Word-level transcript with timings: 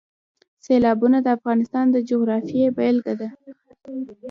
سیلابونه 0.65 1.17
د 1.21 1.27
افغانستان 1.37 1.85
د 1.91 1.97
جغرافیې 2.09 2.67
بېلګه 2.77 3.13
ده. 3.19 3.29